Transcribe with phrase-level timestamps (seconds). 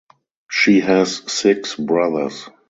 [0.49, 2.49] She has six brothers.